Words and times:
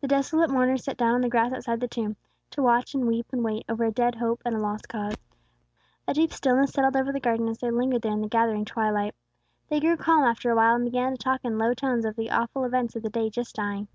The 0.00 0.08
desolate 0.08 0.50
mourners 0.50 0.82
sat 0.82 0.96
down 0.96 1.14
on 1.14 1.20
the 1.20 1.28
grass 1.28 1.52
outside 1.52 1.78
the 1.78 1.86
tomb, 1.86 2.16
to 2.50 2.64
watch 2.64 2.94
and 2.96 3.06
weep 3.06 3.26
and 3.30 3.44
wait 3.44 3.64
over 3.68 3.84
a 3.84 3.92
dead 3.92 4.16
hope 4.16 4.42
and 4.44 4.56
a 4.56 4.60
lost 4.60 4.88
cause. 4.88 5.14
A 6.08 6.14
deep 6.14 6.32
stillness 6.32 6.72
settled 6.72 6.96
over 6.96 7.12
the 7.12 7.20
garden 7.20 7.46
as 7.46 7.58
they 7.58 7.70
lingered 7.70 8.02
there 8.02 8.10
in 8.10 8.22
the 8.22 8.28
gathering 8.28 8.64
twilight. 8.64 9.14
They 9.68 9.78
grew 9.78 9.96
calm 9.96 10.24
after 10.24 10.50
awhile, 10.50 10.74
and 10.74 10.84
began 10.84 11.12
to 11.12 11.16
talk 11.16 11.44
in 11.44 11.58
low 11.58 11.74
tones 11.74 12.04
of 12.04 12.16
the 12.16 12.28
awful 12.32 12.64
events 12.64 12.96
of 12.96 13.04
the 13.04 13.08
day 13.10 13.30
just 13.30 13.54
dying. 13.54 13.86